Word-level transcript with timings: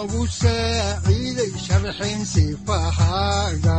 udanogu 0.00 0.24
saaciiday 0.40 1.52
sharxin 1.64 2.20
sifahaaga 2.32 3.78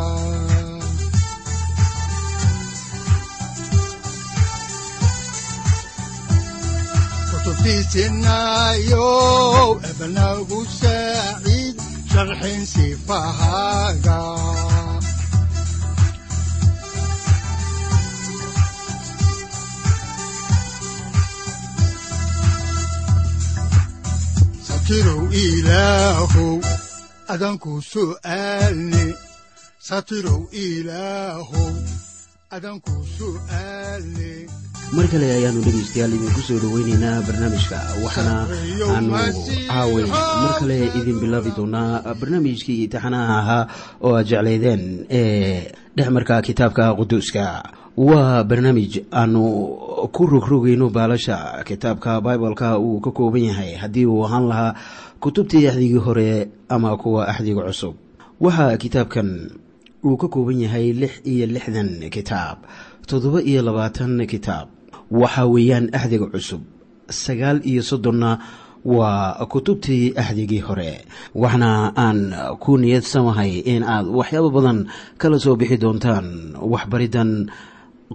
kutubtiisinayo 7.32 9.10
ebanagu 9.90 10.60
saaciid 10.80 11.76
sharxin 12.12 12.62
sifahaaga 12.74 14.20
satirow 24.92 25.24
ilaahow 25.32 26.60
adanku 27.32 27.80
su'aalne 27.80 29.04
satirow 29.88 30.42
ilaahow 30.52 31.72
adanku 32.52 32.92
su'aalne 33.16 34.32
mar 34.96 35.08
kale 35.12 35.28
ayaanu 35.38 35.64
dhegaystayaal 35.66 36.12
idinku 36.18 36.42
soo 36.48 36.60
dhoweyneynaa 36.64 37.24
barnaamijka 37.28 37.80
waxaana 38.04 38.36
aanu 38.92 39.16
caaway 39.72 40.06
mar 40.12 40.52
kale 40.60 40.78
idin 41.00 41.18
bilaabi 41.24 41.52
doonaa 41.58 42.04
barnaamijkii 42.20 42.92
taxanaha 42.94 43.36
ahaa 43.42 43.64
oo 44.06 44.12
aad 44.20 44.28
jeclaydeen 44.32 44.84
ee 45.08 45.72
dhexmarka 45.96 46.36
kitaabka 46.48 46.84
quduuska 47.00 47.46
waa 47.98 48.44
barnaamij 48.44 49.04
aanu 49.12 49.44
ku 50.12 50.26
rogrogayno 50.26 50.90
baalasha 50.90 51.64
kitaabka 51.68 52.22
bibaleka 52.22 52.80
uu 52.80 53.00
ka 53.00 53.12
kooban 53.12 53.44
yahay. 53.44 53.76
Haddii 53.76 54.06
uu 54.06 54.24
ahaan 54.26 54.48
lahaa 54.48 54.76
kutubtii 55.20 55.68
axdigii 55.68 55.98
hore 56.00 56.50
ama 56.70 56.98
kuwa 56.98 57.28
axdiga 57.28 57.62
cusub 57.68 57.96
waxaa 58.40 58.78
kitaabkan 58.78 59.52
uu 60.06 60.18
ka 60.18 60.28
kooban 60.28 60.62
yahay 60.62 60.94
lix 60.94 61.22
iyo 61.28 61.46
lixdan 61.46 62.10
kitaab 62.10 62.58
toddoba 63.08 63.42
iyo 63.44 63.62
labaatan 63.62 64.26
kitaab. 64.28 64.68
Waxa 65.12 65.46
weeyaan 65.46 65.90
axdiga 65.94 66.26
cusub 66.32 66.62
sagaal 67.10 67.60
iyo 67.68 67.84
soddonna 67.84 68.40
waa 68.86 69.46
kutubtii 69.46 70.14
axdigii 70.16 70.60
hore. 70.64 71.06
Waxna 71.36 71.92
aan 71.96 72.34
ku 72.60 72.78
niyad 72.78 73.04
samahay 73.04 73.60
in 73.62 73.84
aad 73.84 74.08
waxyaabo 74.08 74.50
badan 74.50 74.88
kala 75.18 75.38
soo 75.40 75.56
bixi 75.56 75.78
doontaan 75.78 76.56
waxbariddan 76.58 77.52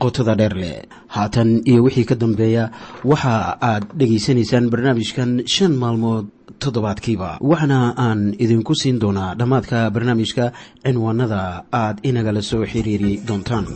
qotada 0.03 0.35
dheer 0.41 0.55
leh 0.63 0.79
haatan 1.17 1.51
iyo 1.71 1.81
wixii 1.87 2.05
ka 2.11 2.15
dambeeya 2.23 2.65
waxa 3.05 3.35
aad 3.71 3.85
dhegaysanaysaan 3.99 4.71
barnaamijkan 4.73 5.31
shan 5.55 5.73
maalmood 5.83 6.27
toddobaadkiiba. 6.63 7.31
Waxna 7.51 7.79
aan 8.07 8.21
idinku 8.45 8.75
siin 8.81 8.99
doonaa 9.03 9.35
dhammaadka 9.39 9.91
barnaamijka 9.95 10.45
cinwaanada 10.85 11.41
aad 11.83 11.97
inagala 12.09 12.43
soo 12.51 12.63
xiriiri 12.73 13.13
doontaan 13.29 13.67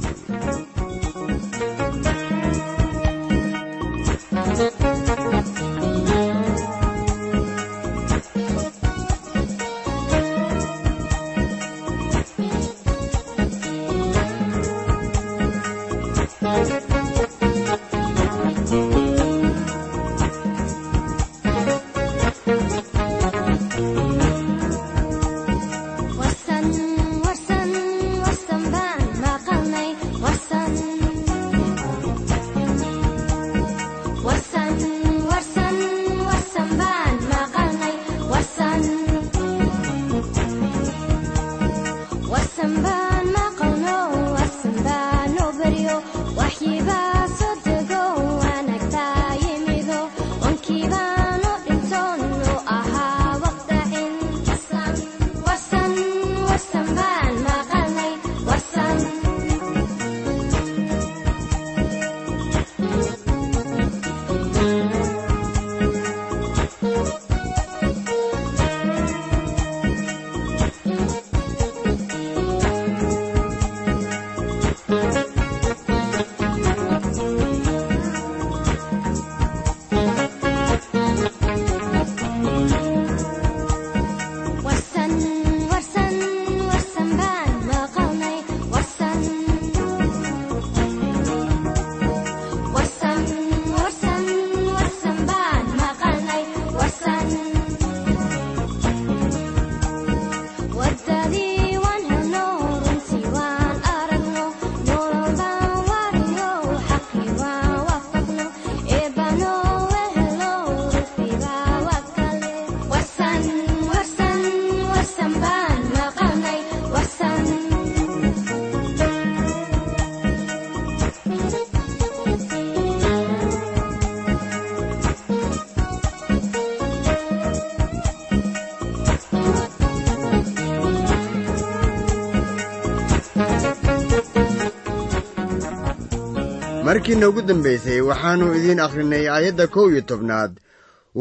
markiina 136.90 137.28
ugu 137.28 137.42
dambaysay 137.48 138.00
waxaannu 138.10 138.46
idiin 138.58 138.80
akhrinay 138.86 139.24
aayadda 139.34 139.66
kow 139.74 139.86
iyo 139.90 140.02
tobnaad. 140.10 140.52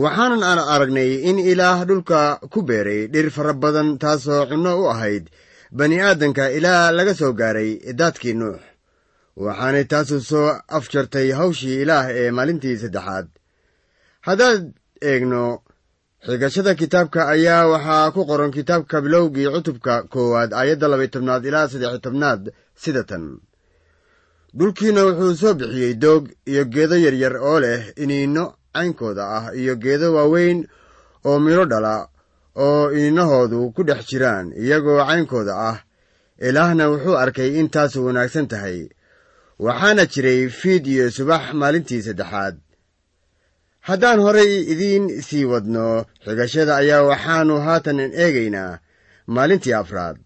Waxaanan 0.03 0.43
aan 0.49 0.59
aragnay 0.73 1.11
in 1.29 1.37
ilaah 1.51 1.79
dhulka 1.89 2.19
ku 2.51 2.59
beeray 2.67 3.01
dhir 3.13 3.27
fara 3.35 3.53
badan 3.53 3.89
taasoo 4.03 4.47
cunno 4.49 4.71
u 4.81 4.85
ahayd. 4.93 5.25
Bani 5.77 5.97
aadanka 6.01 6.43
ilaa 6.57 6.91
laga 6.97 7.13
soo 7.19 7.33
gaaray 7.39 7.71
daadkii 7.99 8.33
nuux. 8.41 8.57
Waxaanay 9.43 9.85
taasu 9.91 10.17
soo 10.29 10.47
afjartay 10.77 11.27
hawshii 11.39 11.81
ilaah 11.83 12.05
ee 12.19 12.31
maalintii 12.37 12.77
saddexaad. 12.83 13.27
Haddaad 14.27 14.63
eegno 15.11 15.43
xigashada 16.25 16.73
kitaabka 16.81 17.21
ayaa 17.33 17.69
waxaa 17.73 18.11
ku 18.15 18.21
qoran 18.29 18.51
kitaabka 18.57 19.01
bilowgii 19.05 19.51
cutubka 19.53 19.93
koowaad 20.13 20.51
aayadda 20.53 20.87
labay 20.91 21.09
tobnaad 21.13 21.43
ilaa 21.49 21.67
saddex 21.71 21.93
tobnaad 22.05 22.41
sida 22.83 23.03
tan 23.09 23.23
dhulkiina 24.57 25.01
wuxuu 25.07 25.33
soo 25.41 25.53
bixiyey 25.59 25.93
doog 26.03 26.23
iyo 26.51 26.63
geedo 26.73 26.95
yaryar 27.05 27.35
oo 27.49 27.59
leh 27.63 27.81
iniinno 28.03 28.43
caynkooda 28.73 29.23
ah 29.37 29.45
iyo 29.61 29.73
geedo 29.83 30.07
waaweyn 30.15 30.59
oo 31.27 31.39
midho 31.39 31.65
dhala 31.71 31.95
oo 32.55 32.91
iniinahoodu 32.91 33.71
ku 33.75 33.81
dhex 33.87 34.01
jiraan 34.09 34.47
iyagoo 34.61 35.05
caynkooda 35.09 35.53
ah. 35.69 35.77
Ilaahna 36.47 36.83
wuxuu 36.91 37.17
arkay 37.23 37.59
in 37.59 37.67
taasu 37.69 38.05
wanaagsan 38.05 38.47
tahay. 38.47 38.87
Waxaana 39.59 40.05
jiray 40.05 40.47
fiid 40.59 40.87
iyo 40.87 41.11
subax 41.11 41.51
maalintii 41.53 42.01
saddexaad. 42.07 42.55
Haddaan 43.87 44.19
horay 44.25 44.51
idiin 44.73 45.21
sii 45.21 45.45
wadno 45.51 46.05
xigashada 46.23 46.75
ayaa 46.81 47.03
waxaannu 47.03 47.55
haatan 47.65 47.99
eegaynaa 47.99 48.79
maalintii 49.35 49.73
afraad. 49.81 50.17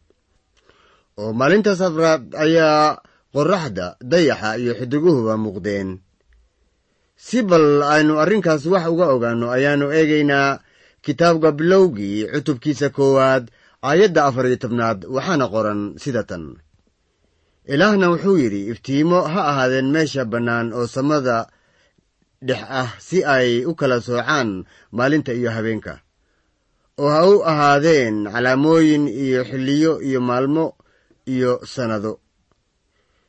Oo 1.18 1.34
maalintaas 1.34 1.82
afraad 1.82 2.24
ayaa 2.46 3.02
qorraxda 3.34 3.86
dayaxa 4.12 4.50
iyo 4.62 4.74
xidiguhuba 4.80 5.34
muuqdeen. 5.44 5.90
Si 7.26 7.40
bal 7.50 7.68
aynu 7.96 8.14
arrinkaas 8.24 8.64
wax 8.74 8.86
uga 8.94 9.06
ogaanno 9.16 9.48
ayaannu 9.56 9.88
eegaynaa 9.98 10.60
kitaabka 11.06 11.50
bilowgii 11.60 12.20
cutubkiisa 12.34 12.88
koowaad 12.98 13.44
aayadda 13.88 14.22
afar 14.30 14.46
iyo 14.50 14.58
tobnaad 14.64 15.00
waxaana 15.16 15.46
qoran 15.54 15.82
sida 16.04 16.24
tan. 16.30 16.44
Ilaahna 17.74 18.06
wuxuu 18.12 18.38
yidhi 18.44 18.62
iftiimo 18.72 19.20
ha 19.34 19.42
ahaadeen 19.52 19.88
meesha 19.94 20.24
bannaan 20.32 20.68
oo 20.78 20.88
samada 20.96 21.38
dhex 22.48 22.62
ah 22.82 22.90
si 23.08 23.18
ay 23.36 23.50
u 23.66 23.72
kala 23.80 23.98
soocaan 24.08 24.50
maalinta 24.98 25.32
iyo 25.40 25.50
habeenka 25.56 25.94
oo 27.04 27.10
ha 27.16 27.22
u 27.32 27.36
ahaadeen 27.52 28.16
calaamooyin 28.34 29.06
iyo 29.08 29.42
xilliyo 29.50 29.92
iyo 30.08 30.20
maalmo 30.30 30.66
iyo 31.34 31.52
sannado 31.74 32.12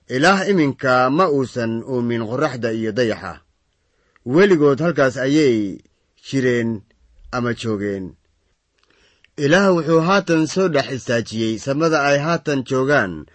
ilaah 0.08 0.48
iminka 0.48 1.10
ma 1.10 1.28
uusan 1.28 1.82
uumin 1.82 2.22
qorraxda 2.28 2.72
iyo 2.72 2.92
dayaxa. 2.92 3.40
Weligood 4.26 4.80
halkaas 4.80 5.16
ayay 5.16 5.78
jireen 6.26 6.82
ama 7.32 7.52
joogeen. 7.54 8.16
Ilaah 9.36 9.74
wuxuu 9.74 10.00
haatan 10.00 10.46
soo 10.46 10.68
dhex 10.68 10.88
istaajiyey 10.96 11.58
samada 11.58 12.04
ay 12.04 12.18
haatan 12.18 12.64
joogaan. 12.68 13.26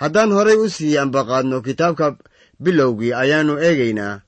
Haddaan 0.00 0.32
horay 0.32 0.56
u 0.56 0.68
sii 0.68 0.98
ambaqaadno 0.98 1.62
kitaabka 1.62 2.16
bilowgii 2.62 3.12
ayaannu 3.14 3.54
eegaynaa. 3.66 4.20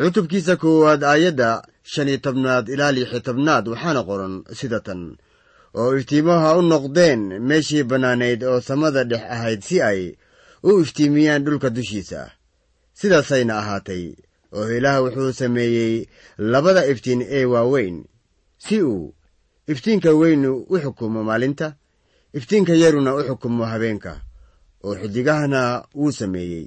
Cutubkiisa 0.00 0.56
koowaad 0.56 1.02
aayadda 1.04 1.62
shan 1.82 2.08
iyo 2.08 2.18
tobnaad 2.18 2.68
ilaa 2.68 2.92
lixyo 2.92 3.20
tobnaad 3.20 3.64
waxaana 3.68 4.02
qoran 4.08 4.34
sida 4.58 4.80
tan. 4.80 5.16
Oo 5.78 5.96
iftiimaha 5.96 6.56
u 6.58 6.62
noqdeen 6.62 7.20
meeshii 7.48 7.82
bannaanayd 7.90 8.40
oo 8.42 8.60
samada 8.60 9.04
dhex 9.04 9.22
ahayd 9.34 9.60
si 9.62 9.82
ay 9.82 10.00
u 10.68 10.80
iftiimiyaan 10.80 11.44
dhulka 11.44 11.68
dushiisa. 11.76 12.20
Sidaasayna 12.98 13.54
ahaatay. 13.58 14.04
Oo 14.56 14.68
ilaah 14.76 15.02
wuxuu 15.04 15.32
sameeyey 15.40 15.94
labada 16.52 16.82
iftiin 16.92 17.22
ee 17.36 17.44
waaweyn. 17.52 17.96
Si 18.64 18.82
uu 18.82 19.14
iftiinka 19.72 20.10
weynu 20.20 20.50
u 20.72 20.78
xukumo 20.82 21.20
maalinta 21.28 21.66
iftiinka 22.38 22.72
yaruna 22.82 23.10
u 23.14 23.20
xukumo 23.28 23.64
habeenka. 23.72 24.12
Oo 24.84 24.94
xidigahana 25.00 25.60
wuu 25.94 26.12
sameeyey. 26.12 26.66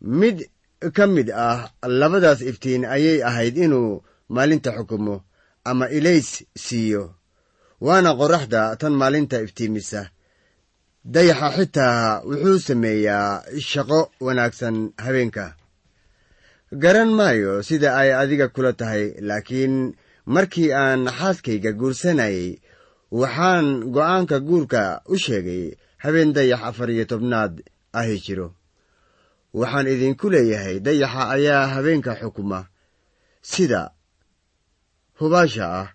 Mid 0.00 0.36
ka 0.96 1.06
mid 1.06 1.28
ah 1.30 1.70
labadaas 2.00 2.40
iftiin 2.50 2.84
ayay 2.84 3.18
ahayd 3.28 3.56
inuu 3.64 4.02
maalinta 4.34 4.70
xukumo 4.76 5.14
ama 5.64 5.86
ilays 5.98 6.44
siiyo. 6.64 7.14
Waana 7.80 8.10
qorraxda 8.18 8.76
tan 8.80 8.92
maalinta 9.00 9.40
iftiimisa 9.46 10.00
dayaxa 11.14 11.48
xitaa 11.56 12.20
wuxuu 12.28 12.58
sameeyaa 12.66 13.42
shaqo 13.70 14.00
wanaagsan 14.26 14.76
habeenka. 15.04 15.46
Garan 16.82 17.10
maayo 17.18 17.62
sida 17.68 17.88
ay 18.00 18.10
adiga 18.22 18.46
kula 18.54 18.72
tahay 18.80 19.04
laakiin 19.28 19.74
markii 20.34 20.70
aan 20.82 21.02
xaaskayga 21.18 21.70
guursanayay 21.80 22.58
waxaan 23.20 23.66
go'aanka 23.94 24.36
guurka 24.48 24.82
u 25.12 25.14
sheegay 25.24 25.64
habeen 26.02 26.30
dayax 26.36 26.62
afar 26.68 26.90
iyo 26.90 27.04
tobnaad 27.10 27.54
ahi 27.98 28.16
jiro. 28.24 28.48
Waxaan 29.58 29.86
idinku 29.94 30.26
leeyahay 30.34 30.76
dayaxa 30.86 31.22
ayaa 31.36 31.66
habeenka 31.74 32.12
xukuma. 32.20 32.60
Sida 33.50 33.82
hubaasha 35.18 35.66
ah. 35.80 35.88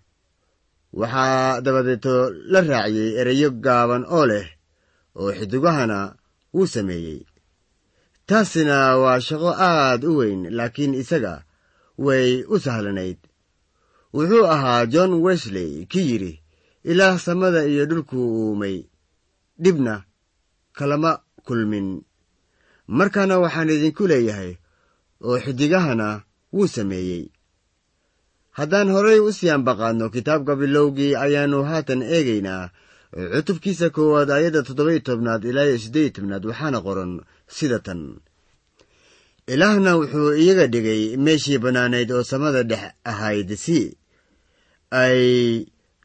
Waxaa 1.00 1.60
dabadeeto 1.64 2.14
la 2.52 2.60
raaciyey 2.60 3.10
ereyo 3.20 3.48
gaaban 3.64 4.04
oo 4.16 4.26
leh 4.30 4.46
oo 5.20 5.30
xidigahana 5.38 5.98
wuu 6.54 6.66
sameeyey. 6.74 7.20
Taasina 8.26 8.96
waa 9.02 9.20
shaqo 9.26 9.50
aad 9.68 10.04
u 10.04 10.16
weyn 10.18 10.40
laakiin 10.56 10.94
isaga 11.02 11.34
way 11.98 12.44
u 12.54 12.56
sahlanayd. 12.64 13.18
Wuxuu 14.14 14.46
ahaa 14.54 14.86
john 14.86 15.12
wesley 15.24 15.86
ki 15.90 16.00
yidhi 16.08 16.32
ilaah 16.90 17.18
samada 17.18 17.64
iyo 17.66 17.84
dhulkuu 17.86 18.26
uumay 18.40 18.76
dhibna 19.62 19.94
kalama 20.72 21.12
kulmin. 21.46 22.02
Markaana 22.86 23.38
waxaan 23.42 23.70
idinku 23.70 24.06
leeyahay 24.10 24.52
oo 25.26 25.38
xidigahana 25.44 26.08
wuu 26.52 26.66
sameeyey. 26.68 27.24
Haddaan 28.58 28.88
horay 28.94 29.18
u 29.20 29.32
sii 29.32 29.50
ambaqaadno 29.56 30.06
kitaabka 30.14 30.56
bilowgii 30.60 31.16
ayaannu 31.24 31.58
haatan 31.68 32.02
eegaynaa 32.02 32.70
cutubkiisa 33.12 33.90
koowaad 33.96 34.30
aayadda 34.30 34.62
toddoba 34.66 34.90
iyo 34.92 35.00
tobnaad 35.08 35.42
ilaa 35.44 35.66
iyo 35.68 35.78
siddeed 35.84 36.04
iyo 36.04 36.14
tobnaad 36.16 36.44
waxaana 36.50 36.78
qoran 36.86 37.12
sida 37.56 37.78
tan 37.86 38.00
ilaahna 39.52 39.90
wuxuu 40.00 40.32
iyaga 40.42 40.66
dhigay 40.72 41.02
meeshii 41.24 41.58
bannaanayd 41.64 42.10
oo 42.16 42.22
samada 42.32 42.62
dhex 42.70 42.84
ahayd 43.04 43.50
si 43.64 43.78
ay 44.90 45.20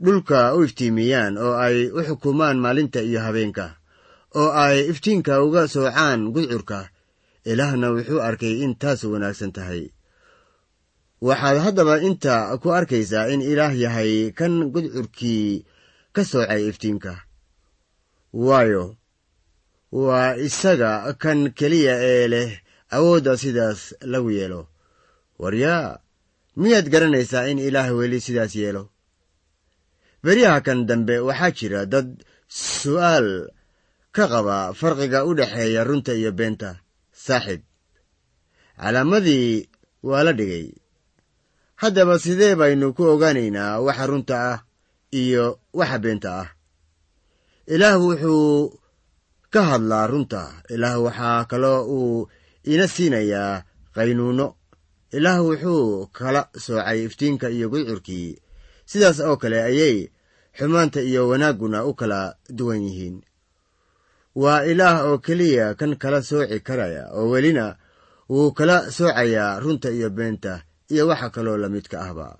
dhulka 0.03 0.39
u 0.57 0.63
iftiimiyaan 0.67 1.33
oo 1.45 1.55
ay 1.65 1.77
u 1.97 1.99
xukumaan 2.07 2.57
maalinta 2.63 2.99
iyo 3.09 3.19
habeenka 3.25 3.65
oo 4.41 4.49
ay 4.65 4.77
iftiinka 4.91 5.33
uga 5.47 5.67
soocaan 5.73 6.19
gudcurka 6.35 6.79
ilaahna 7.51 7.87
wuxuu 7.95 8.19
arkay 8.27 8.53
in 8.67 8.75
taas 8.81 9.03
wanaagsan 9.03 9.51
tahay 9.57 9.83
waxaad 11.27 11.57
haddaba 11.65 11.95
inta 12.07 12.33
ku 12.61 12.67
arkaysaa 12.79 13.31
in 13.33 13.41
ilaah 13.41 13.73
yahay 13.83 14.31
kan 14.37 14.53
gudcurkii 14.73 15.63
ka 16.17 16.23
soocay 16.31 16.61
iftiinka 16.69 17.13
waayo 18.33 18.97
waa 20.05 20.33
isaga 20.47 20.91
kan 21.21 21.39
keliya 21.57 21.95
ee 22.11 22.25
leh 22.33 22.49
awoodda 22.95 23.33
sidaas 23.37 23.81
lagu 24.11 24.31
yeelo. 24.37 24.61
Waryaa 25.41 25.99
miyaad 26.59 26.87
garanaysaa 26.93 27.47
in 27.51 27.59
ilaah 27.67 27.89
weli 27.99 28.19
sidaas 28.25 28.53
yeelo? 28.61 28.83
Beryaha 30.23 30.59
kan 30.65 30.79
dambe 30.89 31.15
waxaa 31.27 31.51
jira 31.57 31.81
dad 31.93 32.09
su'aal 32.49 33.29
ka 34.15 34.23
qaba 34.31 34.73
farqiga 34.79 35.19
u 35.29 35.31
dhexeeya 35.37 35.81
runta 35.87 36.13
iyo 36.19 36.31
beenta. 36.39 36.69
Saaxiib 37.25 37.61
calaamadii 38.81 39.69
waa 40.03 40.23
la 40.25 40.33
dhigay. 40.33 40.67
Haddaba 41.81 42.19
sidee 42.19 42.55
baynu 42.59 42.93
ku 42.97 43.03
ogaanaynaa 43.13 43.79
waxa 43.85 44.05
runta 44.11 44.35
ah 44.51 44.59
iyo 45.11 45.59
waxa 45.73 45.97
beenta 45.99 46.29
ah. 46.41 46.47
Ilaah 47.67 47.99
wuxuu 47.99 48.79
ka 49.53 49.61
hadlaa 49.63 50.07
runta. 50.07 50.41
Ilaah 50.69 50.97
waxaa 51.03 51.45
kaloo 51.45 51.81
uu 51.97 52.27
ina 52.63 52.87
siinayaa 52.87 53.63
qaynuunno. 53.95 54.47
Ilaah 55.17 55.39
wuxuu 55.43 56.07
kala 56.17 56.41
soocay 56.55 56.99
iftiinka 57.05 57.47
iyo 57.49 57.69
gudcurkii 57.69 58.39
sidaas 58.85 59.19
oo 59.19 59.37
kale 59.37 59.59
ayay 59.63 59.97
xumaanta 60.57 61.01
iyo 61.01 61.27
wanaagguna 61.29 61.85
u 61.85 61.93
kala 61.93 62.35
duwan 62.49 62.81
yihiin. 62.87 63.17
Waa 64.35 64.63
ilaah 64.71 65.05
oo 65.07 65.17
keliya 65.17 65.75
kan 65.79 65.95
kala 66.01 66.21
sooci 66.21 66.59
karaya 66.59 67.03
oo 67.17 67.29
welina 67.31 67.75
wuu 68.29 68.51
kala 68.51 68.91
soocayaa 68.91 69.59
runta 69.59 69.89
iyo 69.91 70.09
beenta 70.09 70.63
iyo 70.91 71.07
waxa 71.07 71.29
kaloo 71.29 71.57
la 71.57 71.69
midka 71.69 72.01
ahba 72.01 72.37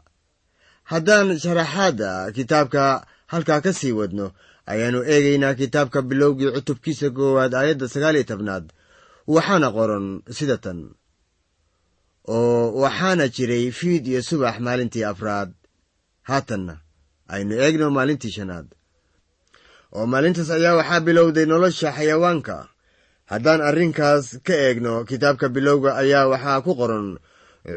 haddaan 0.92 1.28
sharaxaadda 1.44 2.12
kitaabka 2.38 2.84
halkaa 3.32 3.62
ka 3.66 3.72
sii 3.80 3.92
wadno 4.00 4.26
ayaannu 4.72 5.02
eegaynaa 5.14 5.54
kitaabka 5.62 6.00
bilowgii 6.10 6.52
cutubkiisa 6.56 7.08
koowaad 7.18 7.54
aayadda 7.60 7.88
sagaal 7.94 8.16
iyo 8.16 8.24
tobnaad. 8.32 8.66
Waxaana 9.36 9.68
qoran 9.78 10.06
sida 10.38 10.58
tan 10.64 10.80
oo 12.36 12.72
waxaana 12.84 13.26
jiray 13.36 13.66
fiid 13.80 14.04
iyo 14.12 14.22
subax 14.30 14.56
maalintii 14.66 15.04
afraad. 15.12 15.52
Haatanna 16.30 16.76
aynu 17.34 17.54
eegno 17.64 17.86
maalintii 17.98 18.32
shanaad. 18.38 18.68
Oo 19.96 20.06
maalintaas 20.12 20.50
ayaa 20.58 20.76
waxaa 20.80 21.06
bilowday 21.08 21.46
nolosha 21.52 21.90
xayawaanka. 21.98 22.58
Haddaan 23.32 23.62
arrinkaas 23.70 24.26
ka 24.48 24.54
eegno 24.66 24.94
kitaabka 25.10 25.48
bilowga 25.56 25.90
ayaa 26.02 26.28
waxaa 26.32 26.62
ku 26.66 26.72
qoran 26.80 27.08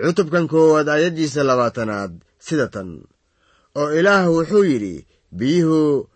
cutubkan 0.05 0.47
koowaad 0.53 0.89
aayaddiisa 0.95 1.43
labaatanaad 1.51 2.13
sida 2.47 2.67
tan 2.75 2.91
oo 3.81 3.89
ilaah 3.99 4.25
wuxuu 4.35 4.65
yidhi 4.71 4.95
biyuhu 5.39 6.09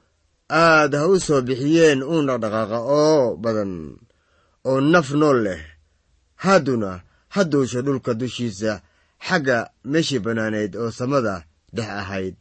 aad 0.50 0.92
ha 0.98 1.04
u 1.12 1.16
soo 1.26 1.40
bixiyeen 1.46 2.00
uun 2.02 2.26
dhaqdhaqaaqa 2.28 2.78
oo 3.00 3.36
badan 3.42 3.72
oo 4.68 4.78
naf 4.92 5.08
nool 5.20 5.38
leh. 5.46 5.62
Hadduna 6.44 6.90
ha 7.34 7.40
duusho 7.50 7.80
dhulka 7.86 8.12
dushiisa 8.20 8.72
xagga 9.26 9.58
meeshii 9.90 10.18
bannaanayd 10.24 10.72
oo 10.76 10.90
samada 10.98 11.34
dhex 11.76 11.88
ahayd. 12.00 12.36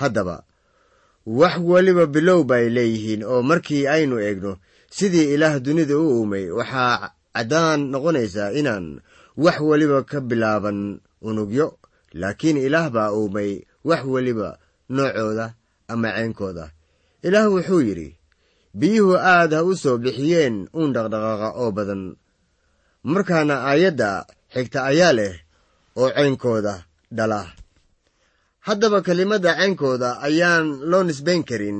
Haddaba 0.00 0.36
wax 1.38 1.54
weliba 1.70 2.04
bilow 2.14 2.40
bay 2.50 2.64
leeyihiin 2.76 3.22
oo 3.30 3.42
markii 3.42 3.86
aynu 3.94 4.16
eegno 4.26 4.52
sidii 4.96 5.34
ilaah 5.34 5.56
dunida 5.64 5.94
u 5.98 6.04
uumay 6.20 6.46
waxaa 6.58 7.10
caddaan 7.34 7.80
noqonaysaa 7.92 8.50
inaan 8.60 8.86
wax 9.44 9.56
weliba 9.68 9.98
ka 10.10 10.18
bilaaban 10.20 11.00
unugyo 11.28 11.66
laakiin 12.20 12.56
ilaah 12.66 12.86
baa 12.94 13.10
uumay 13.18 13.50
wax 13.88 14.02
weliba 14.14 14.48
noocooda 14.94 15.46
ama 15.92 16.08
ceynkooda 16.16 16.64
ilaah 17.26 17.46
wuxuu 17.54 17.82
yidhi 17.88 18.08
biyuhu 18.78 19.14
aad 19.32 19.52
ha 19.56 19.60
u 19.70 19.72
soo 19.82 19.96
bixiyeen 20.04 20.56
uun 20.78 20.90
dhaqdhaqaaqa 20.94 21.48
oo 21.62 21.70
badan. 21.76 22.02
Markaana 23.12 23.54
aayadda 23.70 24.10
xigta 24.54 24.78
ayaa 24.90 25.12
leh 25.18 25.34
oo 26.00 26.08
ceynkooda 26.16 26.74
dhala. 27.16 27.40
Haddaba 28.66 28.98
kelimadda 29.06 29.50
ceynkooda 29.60 30.08
ayaan 30.26 30.66
loo 30.90 31.02
nisbayn 31.08 31.42
karin. 31.48 31.78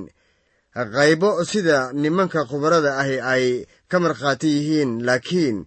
Qaybo 0.95 1.31
sida 1.50 1.79
nimanka 2.03 2.41
khubarada 2.50 2.91
ahi 3.03 3.17
ay 3.33 3.45
ka 3.91 3.97
markhaati 4.05 4.49
yihiin 4.57 4.91
laakiin 5.07 5.59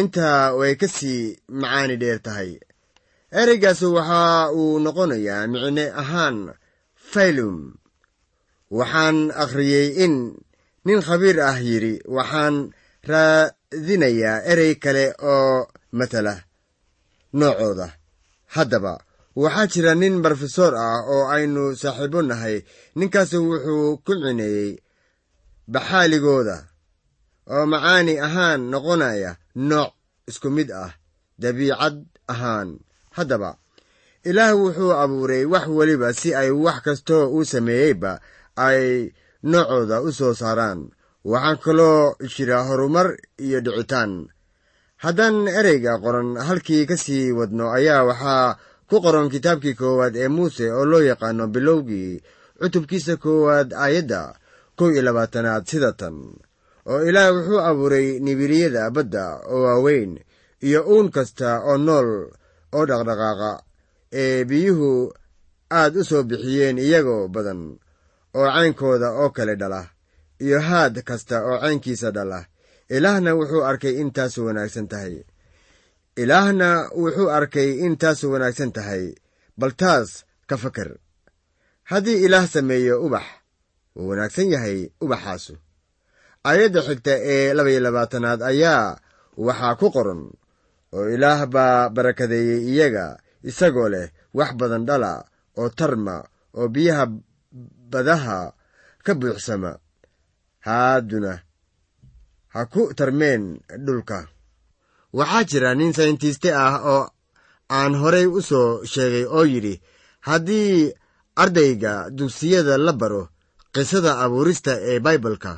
intaa 0.00 0.52
way 0.58 0.74
ka 0.80 0.88
sii 0.96 1.38
macaani 1.60 1.96
dheer 2.02 2.18
tahay 2.26 2.50
ereygaas 3.40 3.80
waxa 3.96 4.22
uu 4.60 4.78
noqonayaa 4.84 5.46
micne 5.52 5.84
ahaan 6.02 6.36
faylum. 7.12 7.56
Waxaan 8.78 9.18
akhriyey 9.42 9.88
in 10.04 10.14
nin 10.86 11.00
khabiir 11.06 11.38
ah 11.50 11.58
yidhi 11.68 11.94
waxaan 12.16 12.56
raadinayaa 13.10 14.38
erey 14.50 14.72
kale 14.82 15.04
oo 15.32 15.66
matala 15.98 16.34
noocooda. 17.38 17.86
Haddaba 18.54 18.92
waxaa 19.42 19.66
jira 19.72 19.92
nin 20.02 20.14
brofesor 20.24 20.72
ah 20.86 20.98
oo 21.14 21.24
aynu 21.34 21.62
saaxiibo 21.80 22.20
nahay. 22.30 22.56
Ninkaasu 22.98 23.38
wuxuu 23.50 23.88
ku 24.06 24.12
cineeyey 24.22 24.70
baxaaligooda 25.72 26.56
oo 27.54 27.64
macaani 27.72 28.14
ahaan 28.26 28.60
noqonaya 28.72 29.30
nooc 29.70 29.90
isku 30.30 30.48
mid 30.56 30.68
ah 30.84 30.92
dabiicad 31.42 31.96
ahaan 32.32 32.68
haddaba 33.16 33.50
ilaah 34.28 34.52
wuxuu 34.60 34.92
abuuray 35.02 35.44
wax 35.52 35.66
weliba 35.78 36.08
si 36.12 36.34
ay 36.34 36.50
wax 36.50 36.78
kastoo 36.86 37.28
uu 37.34 37.44
sameeyeyba 37.44 38.12
ay 38.56 39.10
noocooda 39.42 39.96
u 40.02 40.10
soo 40.12 40.34
saaraan. 40.34 40.80
Waxaa 41.24 41.56
kaloo 41.64 42.14
jira 42.32 42.58
horumar 42.68 43.08
iyo 43.40 43.60
dhicitaan 43.64 44.12
haddaan 45.04 45.48
ereyga 45.48 45.92
qoran 46.04 46.36
halkii 46.46 46.84
ka 46.86 46.96
sii 46.96 47.32
wadno 47.32 47.72
ayaa 47.72 48.04
waxaa 48.08 48.56
ku 48.88 48.96
qoran 49.04 49.28
kitaabkii 49.32 49.74
koowaad 49.80 50.16
ee 50.16 50.28
muuse 50.28 50.68
oo 50.72 50.84
loo 50.84 51.00
yaqaano 51.10 51.44
bilowgii 51.54 52.20
cutubkiisa 52.60 53.16
koowaad 53.16 53.72
aayadda 53.72 54.20
kow 54.76 54.88
iyo 54.92 55.02
labaatanaad 55.02 55.64
sida 55.70 55.92
tan. 56.00 56.16
Oo 56.90 57.00
ilaah 57.08 57.32
wuxuu 57.36 57.60
abuuray 57.68 58.08
nibiriyada 58.24 58.90
badda 58.92 59.24
oo 59.52 59.62
waaweyn 59.64 60.20
iyo 60.60 60.80
uun 60.92 61.08
kasta 61.14 61.60
oo 61.68 61.76
nool 61.86 62.10
oo 62.76 62.84
dhaqdhaqaaqa 62.90 63.50
ee 64.22 64.44
biyuhu 64.50 64.90
aad 65.80 65.94
u 66.00 66.04
soo 66.10 66.22
bixiyeen 66.30 66.78
iyagoo 66.86 67.28
badan 67.34 67.60
oo 68.38 68.46
caynkooda 68.54 69.08
oo 69.22 69.30
kale 69.36 69.54
dhala 69.60 69.80
iyo 70.44 70.58
haad 70.68 70.94
kasta 71.08 71.36
oo 71.48 71.56
caynkiisa 71.62 72.10
dhala. 72.16 72.40
Ilaahna 72.96 73.30
wuxuu 73.38 73.62
arkay 73.70 73.94
intaasu 74.02 74.40
wanaagsan 74.46 74.88
tahay. 74.92 75.14
Ilaahna 76.22 76.68
wuxuu 77.02 77.28
arkay 77.38 77.70
in 77.86 77.94
taasu 78.02 78.26
wanaagsan 78.32 78.72
tahay. 78.76 79.04
Bal 79.58 79.72
taas 79.80 80.08
ka 80.48 80.56
fakar 80.62 80.90
haddii 81.90 82.18
ilaah 82.26 82.46
sameeyo 82.54 82.94
ubax 83.06 83.24
wuu 83.96 84.08
wanaagsan 84.10 84.48
yahay 84.54 84.78
ubaxaasu. 85.04 85.54
Aayadda 86.48 86.80
xigta 86.86 87.12
ee 87.32 87.54
labaiyo 87.56 87.80
labaatanaad 87.86 88.40
ayaa 88.50 88.98
waxaa 89.46 89.74
ku 89.80 89.86
qoran 89.96 90.22
oo 90.96 91.06
ilaah 91.14 91.40
baa 91.54 91.88
barakadeeyey 91.94 92.60
iyaga 92.72 93.04
isagoo 93.48 93.88
leh 93.94 94.06
wax 94.38 94.50
badan 94.60 94.84
dhala 94.88 95.12
oo 95.60 95.68
tarma 95.78 96.16
oo 96.58 96.68
biyaha 96.74 97.04
badaha 97.92 98.38
ka 99.04 99.12
buuxsama. 99.20 99.72
Haaduna 100.66 101.32
ha 102.54 102.60
ku 102.72 102.82
tarmeen 102.98 103.60
dhulka. 103.86 104.18
Waxaa 105.12 105.44
jira 105.50 105.70
nin 105.74 105.92
sayntiste 105.92 106.50
ah 106.64 106.74
oo 106.94 107.04
aan 107.76 107.92
horay 108.00 108.26
u 108.26 108.40
soo 108.50 108.84
sheegay 108.92 109.24
oo 109.36 109.44
yidhi 109.52 109.74
haddii 110.26 110.92
ardayga 111.42 111.92
dugsiyada 112.16 112.74
la 112.86 112.92
baro 113.00 113.22
qisada 113.74 114.12
abuurista 114.24 114.72
ee 114.90 114.98
baibalka 115.04 115.52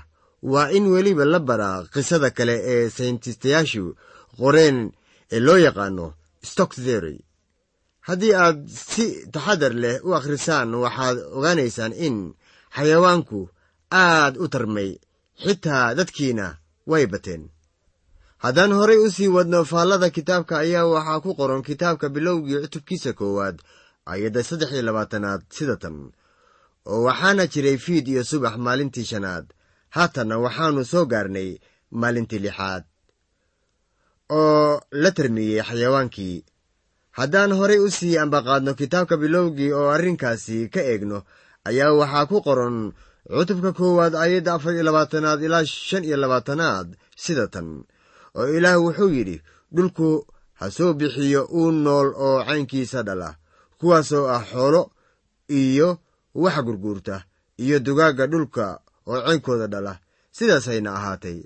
waa 0.52 0.70
in 0.76 0.86
weliba 0.92 1.24
la 1.24 1.38
baraa 1.48 1.84
qisada 1.94 2.28
kale 2.36 2.54
ee 2.72 2.90
sayntistayaashu 2.96 3.84
qoreen 4.38 4.78
ee 5.34 5.40
loo 5.46 5.58
yaqaano 5.66 6.06
stock 6.50 6.72
theory. 6.84 7.16
Haddii 8.08 8.34
aad 8.34 8.58
si 8.68 9.06
taxadar 9.34 9.74
leh 9.82 9.96
u 10.06 10.14
akhrisaan 10.18 10.70
waxaad 10.84 11.16
ogaanaysaan 11.36 11.92
in 12.06 12.16
xayawaanku 12.76 13.40
aad 13.90 14.34
u 14.42 14.46
tarmay 14.54 14.90
xitaa 15.42 15.94
dadkiina 15.98 16.46
way 16.90 17.04
bateen. 17.12 17.42
Haddaan 18.44 18.72
horay 18.78 18.98
u 19.06 19.10
sii 19.16 19.28
wadno 19.36 19.60
faallada 19.70 20.08
kitaabka 20.16 20.54
ayaa 20.64 20.86
waxaa 20.94 21.20
ku 21.24 21.30
qoran 21.38 21.62
kitaabka 21.68 22.06
bilowgii 22.14 22.60
cutubkiisa 22.62 23.12
koowaad 23.18 23.56
ayadda 24.12 24.40
saddex 24.48 24.70
iyo 24.72 24.82
labaatanaad 24.88 25.42
sida 25.56 25.76
tan. 25.82 25.96
Oo 26.90 27.02
waxaana 27.08 27.44
jiray 27.52 27.78
fiid 27.84 28.06
iyo 28.08 28.22
subax 28.30 28.54
maalintii 28.66 29.04
shanaad. 29.10 29.46
Haatanna 29.96 30.36
waxaannu 30.44 30.82
soo 30.92 31.04
gaarnay 31.12 31.50
maalintii 32.00 32.38
lixaad 32.46 32.84
oo 34.30 34.80
la 34.90 35.10
tarmiyey 35.12 35.62
xayawaankii. 35.62 36.44
Haddaan 37.18 37.52
horay 37.58 37.78
u 37.78 37.90
sii 37.90 38.18
ambaqaadno 38.18 38.74
kitaabka 38.74 39.16
bilowgii 39.16 39.72
oo 39.72 39.88
arrinkaasi 39.96 40.68
ka 40.74 40.80
eegno 40.80 41.18
ayaa 41.68 41.92
waxaa 42.00 42.26
ku 42.30 42.36
qoran 42.46 42.92
cutubka 43.36 43.72
koowaad 43.72 44.14
ayadda 44.14 44.54
afar 44.54 44.74
iyo 44.74 44.82
labaatanaad 44.88 45.40
ilaa 45.42 45.64
shan 45.64 46.04
iyo 46.04 46.16
labaatanaad 46.16 46.88
sida 47.16 47.46
tan 47.48 47.68
oo 48.38 48.46
ilaah 48.56 48.76
wuxuu 48.84 49.10
yidhi 49.16 49.42
dhulku 49.74 50.26
ha 50.58 50.70
soo 50.70 50.92
bixiyo 50.98 51.42
uu 51.58 51.70
nool 51.72 52.08
oo 52.26 52.44
caynkiisa 52.46 53.02
dhala 53.02 53.34
kuwaasoo 53.80 54.26
ah 54.36 54.44
xoolo 54.50 54.82
iyo 55.48 55.98
wax 56.34 56.56
gurguurta 56.66 57.24
iyo 57.64 57.76
dugaagga 57.86 58.26
dhulka 58.26 58.64
oo 59.06 59.20
caynkooda 59.26 59.66
dhala 59.66 59.92
sidaasayna 60.36 60.90
ahaatay 60.98 61.38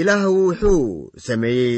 ilaah 0.00 0.24
wuxuu 0.36 0.84
sameeyey 1.26 1.76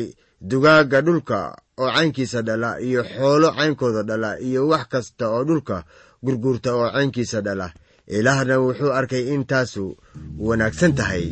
dugaagga 0.50 0.98
dhulka 1.06 1.38
oo 1.82 1.90
caynkiisa 1.96 2.40
dhala 2.48 2.70
iyo 2.88 3.00
xoolo 3.12 3.48
caynkooda 3.58 4.02
dhala 4.08 4.30
iyo 4.48 4.60
wax 4.70 4.84
kasta 4.92 5.24
oo 5.34 5.42
dhulka 5.48 5.76
gurguurta 6.24 6.70
oo 6.78 6.88
caynkiisa 6.94 7.38
dhala. 7.46 7.66
Ilaahna 8.18 8.54
wuxuu 8.64 8.92
arkay 8.98 9.24
in 9.34 9.42
taasu 9.50 9.84
wanaagsan 10.46 10.92
tahay 10.98 11.26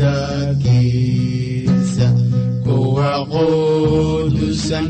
daakiisa 0.00 2.06
kuwa 2.64 3.10
qudusan 3.32 4.86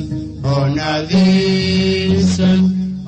oo 0.52 0.64
nadiifsan 0.76 2.60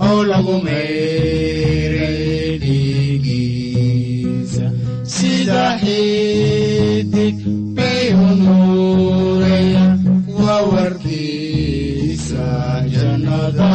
oo 0.08 0.20
lagu 0.30 0.54
mayray 0.66 2.22
dhiigiisa 2.62 4.64
sida 5.14 5.62
xidig 5.82 7.38
bay 7.76 8.04
u 8.24 8.26
nuurayaan 8.42 9.98
wawarkiisa 10.44 12.44
jannada 12.94 13.72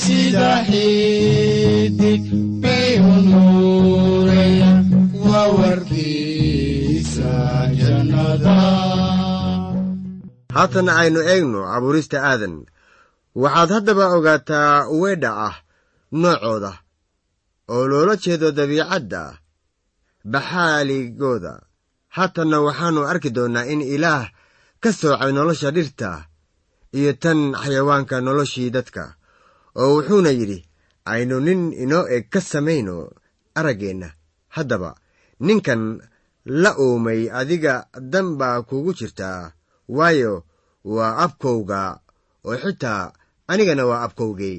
sida 0.00 0.50
xidig 0.68 2.24
haatan 10.58 10.88
aynu 11.00 11.20
eegno 11.32 11.60
abuurista 11.74 12.18
aadan. 12.30 12.54
Waxaad 13.42 13.70
haddaba 13.76 14.04
ogaataa 14.16 14.88
weedha 15.00 15.30
ah 15.48 15.56
noocooda 16.20 16.72
oo 17.74 17.84
loola 17.90 18.14
jeedo 18.22 18.48
dabiicadda 18.58 19.22
baxaaligooda. 20.32 21.52
Haatanna 22.16 22.58
waxaannu 22.66 23.02
arki 23.12 23.30
doonnaa 23.36 23.68
in 23.72 23.80
ilaah 23.94 24.24
ka 24.82 24.90
soocay 24.92 25.32
nolosha 25.32 25.70
dhirta 25.76 26.10
iyo 26.98 27.12
tan 27.22 27.40
xayawaanka 27.62 28.16
noloshii 28.26 28.70
dadka 28.76 29.02
oo 29.80 29.88
wuxuuna 29.96 30.30
yidhi 30.38 30.58
aynu 31.12 31.36
nin 31.46 31.60
inoo 31.84 32.04
eg 32.16 32.24
ka 32.32 32.40
samayno 32.50 32.94
araggeenna 33.58 34.08
haddaba 34.56 34.90
ninkan 35.46 35.82
la 36.62 36.70
uumay 36.84 37.20
adiga 37.40 37.74
dan 38.12 38.26
baa 38.40 38.62
kugu 38.68 38.92
jirtaa 38.98 39.52
waayo 39.96 40.32
waa 40.84 41.16
abkowga 41.24 42.00
oo 42.44 42.56
xitaa 42.62 43.12
anigana 43.48 43.86
waa 43.90 44.02
abkowgay 44.06 44.56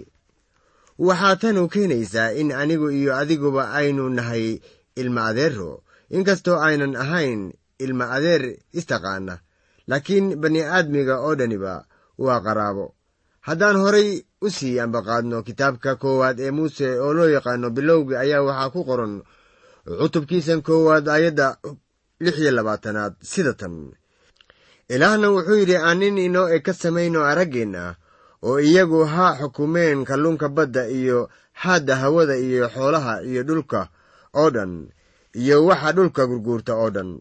waxaa 1.08 1.36
tanu 1.42 1.68
keenaysaa 1.74 2.32
in 2.42 2.52
anigu 2.52 2.92
iyo 2.92 3.16
adiguba 3.16 3.64
aynu 3.80 4.10
nahay 4.10 4.60
ilma 4.96 5.22
adeero 5.30 5.84
inkastoo 6.10 6.58
aynan 6.68 6.96
ahayn 6.96 7.54
ilma 7.80 8.06
adeer 8.12 8.44
istaqaana. 8.80 9.36
Laakiin 9.88 10.36
bani'aadmiga 10.42 11.16
oo 11.26 11.36
dhaniba 11.40 11.86
waa 12.18 12.40
qaraabo. 12.46 12.86
Haddaan 13.48 13.78
horay 13.84 14.10
u 14.42 14.50
sii 14.50 14.80
ambaqaadno 14.80 15.44
kitaabka 15.48 15.96
koowaad 15.96 16.40
ee 16.40 16.52
muuse 16.52 17.00
oo 17.00 17.14
loo 17.14 17.30
yaqaano 17.36 17.70
bilowgi 17.70 18.16
ayaa 18.24 18.42
waxaa 18.48 18.70
ku 18.74 18.82
qoran 18.90 19.14
cutubkiisan 20.00 20.62
koowaad 20.68 21.08
aayadda 21.08 21.48
lix 22.20 22.36
iyo 22.42 22.52
labaatanaad 22.52 23.14
sida 23.32 23.54
tan 23.54 23.76
ilaahna 24.94 25.28
wuxuu 25.36 25.58
yidhi 25.62 25.78
aan 25.78 25.98
nin 26.00 26.18
inoo 26.18 26.48
eg 26.56 26.64
ka 26.66 26.74
samayno 26.82 27.20
araggeenna 27.32 27.84
oo 28.48 28.60
iyagu 28.60 29.00
ha 29.14 29.26
xukumeen 29.40 30.00
kalluunka 30.10 30.48
badda 30.50 30.84
iyo 31.00 31.30
haadda 31.62 31.96
hawada 32.02 32.36
iyo 32.38 32.70
xoolaha 32.74 33.14
iyo 33.30 33.42
dhulka 33.44 33.82
oo 34.40 34.50
dhan 34.56 34.74
iyo 35.42 35.66
waxa 35.68 35.92
dhulka 35.98 36.22
gurguurta 36.30 36.74
oo 36.76 36.90
dhan 36.96 37.20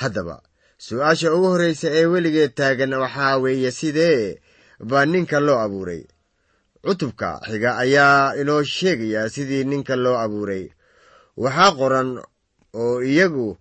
haddaba. 0.00 0.36
Su'aasha 0.84 1.32
ugu 1.34 1.46
horraysa 1.52 1.88
ee 1.98 2.06
weligeed 2.12 2.52
taagan 2.58 2.92
waxaa 3.02 3.38
weeye 3.42 3.70
sidee 3.70 4.40
baa 4.88 5.04
ninka 5.06 5.38
loo 5.40 5.58
abuuray. 5.64 6.02
Cutubka 6.84 7.28
xiga 7.46 7.70
ayaa 7.84 8.34
inoo 8.40 8.62
sheegayaa 8.62 9.28
sidii 9.34 9.64
ninka 9.64 9.94
loo 9.96 10.16
abuuray. 10.24 10.64
Waxaa 11.42 11.72
qoran 11.78 12.10
oo 12.82 12.96
iyagu 13.02 13.56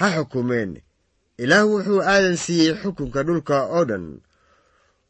ha 0.00 0.06
xukumeen 0.16 0.70
ilaah 1.42 1.64
wuxuu 1.70 2.00
aadan 2.12 2.36
siiyey 2.44 2.74
xukunka 2.80 3.20
dhulka 3.26 3.56
oo 3.76 3.84
dhan. 3.90 4.06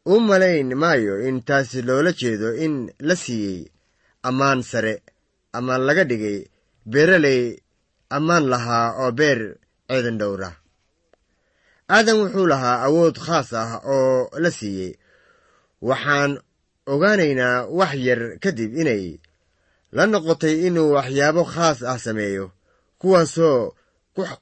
U 0.05 0.19
malayn 0.27 0.69
maayo 0.81 1.13
in 1.27 1.37
taasi 1.47 1.79
loola 1.87 2.11
jeedo 2.19 2.49
in 2.65 2.73
la 3.07 3.15
siiyey 3.23 3.59
ammaan 4.27 4.59
sare 4.69 4.93
ama 5.57 5.73
laga 5.87 6.03
dhigay 6.09 6.39
beeraley 6.91 7.41
ammaan 8.15 8.45
lahaa 8.51 8.87
oo 9.01 9.11
beer 9.19 9.39
ceedan 9.89 10.17
dhowra. 10.21 10.49
Aadan 11.95 12.17
wuxuu 12.21 12.47
lahaa 12.51 12.77
awood 12.87 13.15
khaas 13.25 13.49
ah 13.61 13.71
oo 13.95 14.29
la 14.43 14.49
siiyey. 14.59 14.91
Waxaan 15.89 16.31
ogaanaynaa 16.91 17.57
wax 17.77 17.93
yar 18.07 18.21
kadib 18.43 18.71
inay 18.81 19.03
la 19.95 20.03
noqotay 20.11 20.55
inuu 20.67 20.89
waxyaabo 20.97 21.43
khaas 21.53 21.79
ah 21.91 21.97
sameeyo 22.05 22.45
kuwaasoo 23.01 23.59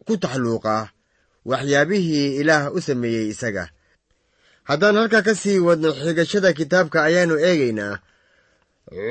ku 0.08 0.13
taxluuqa 0.24 0.75
waxyaabihii 1.49 2.27
ilaah 2.41 2.63
u 2.75 2.79
sameeyey 2.88 3.27
isaga. 3.33 3.65
Haddaan 4.69 4.95
halkaa 4.99 5.21
ka 5.27 5.33
sii 5.36 5.60
wadno 5.67 5.89
xigashada 5.95 6.53
kitaabka 6.53 6.97
ayaannu 7.07 7.36
eegaynaa. 7.47 7.95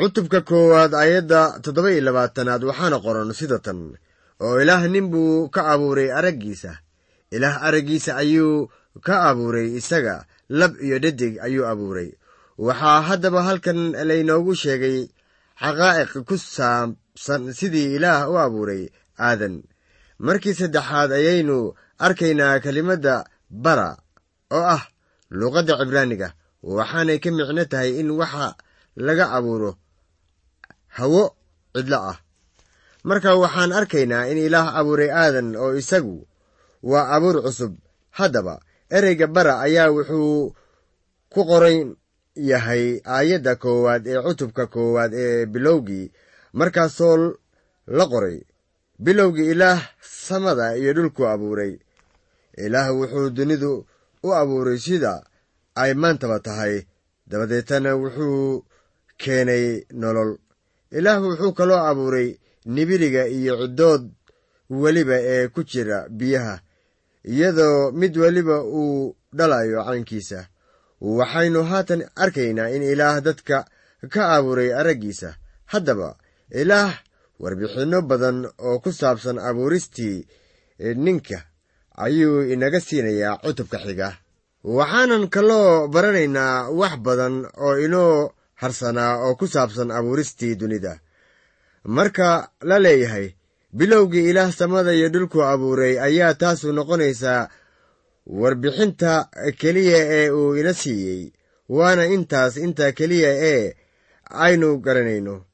Cutubka 0.00 0.40
koowaad 0.48 0.92
aayadda 0.94 1.40
toddoba 1.64 1.90
iyo 1.92 2.02
labaatanaad 2.08 2.62
waxaana 2.68 2.98
qoran 3.04 3.32
sida 3.38 3.58
tan. 3.64 3.80
Oo 4.44 4.60
ilaah 4.62 4.82
nin 4.92 5.06
buu 5.12 5.48
ka 5.54 5.60
abuuray 5.72 6.08
araggiisa. 6.18 6.72
Ilaah 7.34 7.56
araggiisa 7.66 8.16
ayuu 8.22 8.68
ka 9.06 9.14
abuuray 9.28 9.68
isaga. 9.80 10.24
Lab 10.48 10.72
iyo 10.86 10.96
dhedig 11.04 11.34
ayuu 11.46 11.64
abuuray. 11.72 12.10
Waxaa 12.66 13.00
haddaba 13.08 13.40
halkan 13.48 13.80
laynoogu 14.08 14.52
sheegay 14.62 14.98
xaqaa'iq 15.62 16.12
ku 16.28 16.36
saabsan 16.56 17.42
sidii 17.58 17.96
ilaah 17.96 18.28
u 18.32 18.34
abuuray 18.44 18.82
aadan. 19.28 19.54
Markii 20.26 20.54
saddexaad 20.60 21.10
ayaynu 21.12 21.58
arkaynaa 21.98 22.60
kelimadda 22.64 23.24
bara 23.50 23.96
oo 24.56 24.64
ah 24.76 24.82
luuqadda 25.30 25.78
cibraaniga 25.80 26.28
waxaanay 26.62 27.18
ka 27.22 27.30
micno 27.30 27.64
tahay 27.64 27.90
in 28.00 28.10
waxa 28.10 28.56
laga 28.96 29.26
abuuro 29.36 29.70
hawo 30.96 31.22
cidlo 31.74 31.98
ah. 32.12 32.18
Marka 33.08 33.36
waxaan 33.42 33.72
arkaynaa 33.72 34.26
in 34.30 34.38
ilaah 34.38 34.74
abuuray 34.78 35.10
aadan 35.10 35.56
oo 35.56 35.72
isagu 35.80 36.26
waa 36.82 37.06
abuur 37.14 37.42
cusub. 37.44 37.72
Haddaba 38.18 38.54
ereyga 38.90 39.26
bara 39.26 39.60
ayaa 39.66 39.92
wuxuu 39.94 40.54
ku 41.32 41.40
qoran 41.48 41.94
yahay 42.34 42.84
aayadda 43.04 43.52
koowaad 43.62 44.06
ee 44.10 44.20
cutubka 44.26 44.66
koowaad 44.66 45.12
ee 45.14 45.46
bilowgii. 45.46 46.06
Markaasoo 46.58 47.36
la 47.86 48.04
qoray 48.12 48.38
bilowgii 48.98 49.50
ilaah 49.52 49.80
samada 50.00 50.76
iyo 50.76 50.92
dhulku 50.96 51.22
abuuray 51.28 51.78
ilaah 52.64 52.88
wuxuu 52.98 53.30
dunidu 53.30 53.86
u 54.22 54.28
abuuray 54.34 54.78
sida 54.78 55.22
ay 55.74 55.94
maantaba 55.94 56.40
tahay. 56.40 56.86
Dabadeetana 57.26 57.90
wuxuu 58.02 58.64
keenay 59.18 59.84
nolol. 59.92 60.38
Ilaah 60.90 61.22
wuxuu 61.22 61.52
kaloo 61.52 61.82
abuuray 61.90 62.28
nibiriga 62.66 63.26
iyo 63.28 63.54
ciddood 63.60 64.02
weliba 64.70 65.16
ee 65.20 65.48
ku 65.48 65.62
jira 65.64 66.08
biyaha 66.08 66.60
iyadoo 67.24 67.92
mid 67.92 68.16
weliba 68.16 68.56
uu 68.64 69.14
dhalayo 69.36 69.84
caynkiisa 69.84 70.48
waxaynu 71.00 71.62
haatan 71.70 72.02
arkaynaa 72.16 72.68
in 72.74 72.82
ilaah 72.82 73.20
dadka 73.20 73.66
ka 74.12 74.22
abuuray 74.36 74.70
araggiisa. 74.74 75.36
Haddaba 75.72 76.16
ilaah 76.50 76.92
warbixinno 77.40 78.02
badan 78.02 78.46
oo 78.58 78.78
ku 78.78 78.92
saabsan 78.92 79.38
abuuristii 79.38 80.26
ninka 81.04 81.38
ayuu 81.96 82.42
inaga 82.52 82.80
siinayaa 82.80 83.36
cutubka 83.44 83.78
xiga. 83.84 84.08
Waxaanan 84.64 85.28
kaloo 85.28 85.88
baranaynaa 85.88 86.70
wax 86.70 86.94
badan 87.06 87.34
oo 87.64 87.74
inoo 87.86 88.32
harsanaa 88.54 89.12
oo 89.24 89.34
ku 89.38 89.46
saabsan 89.46 89.90
abuuristii 89.90 90.54
dunida. 90.60 91.00
Marka 91.84 92.48
la 92.68 92.78
leeyahay 92.78 93.34
bilowgii 93.76 94.28
ilaah 94.30 94.52
samada 94.52 94.92
iyo 94.94 95.08
dhulku 95.08 95.42
abuuray 95.44 95.94
ayaa 96.00 96.34
taasu 96.34 96.72
noqonaysaa 96.72 97.48
warbixinta 98.26 99.28
keliya 99.60 99.98
ee 100.18 100.30
uu 100.30 100.56
ina 100.56 100.74
siiyey 100.74 101.32
waana 101.68 102.04
intaas 102.06 102.56
inta 102.56 102.92
keliya 102.92 103.30
ee 103.52 103.74
aynu 104.28 104.78
garanayno. 104.78 105.44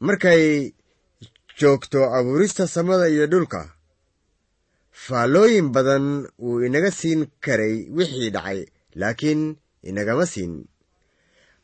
Markay 0.00 0.72
joogto 1.58 2.00
abuurista 2.18 2.66
samada 2.66 3.08
iyo 3.08 3.26
dhulka 3.26 3.60
faallooyin 5.04 5.68
badan 5.74 6.06
wuu 6.44 6.64
inaga 6.66 6.90
siin 7.00 7.20
karay 7.44 7.76
wixii 7.96 8.30
dhacay 8.34 8.60
laakiin 9.00 9.42
inagama 9.88 10.26
siin. 10.32 10.54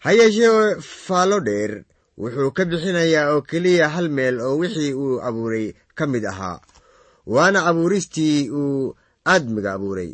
Ha 0.03 0.11
yeeshee 0.19 0.77
faallo 1.05 1.39
dheer 1.47 1.73
wuxuu 2.21 2.51
ka 2.57 2.63
bixinayaa 2.71 3.31
oo 3.35 3.41
keliya 3.51 3.89
hal 3.95 4.09
meel 4.17 4.37
oo 4.47 4.55
wixii 4.63 4.93
uu 5.03 5.21
abuuray 5.29 5.67
ka 5.99 6.05
mid 6.13 6.25
ahaa 6.33 6.61
waana 7.35 7.61
abuuristii 7.71 8.51
uu 8.61 8.95
aadmiga 9.33 9.71
abuuray. 9.77 10.13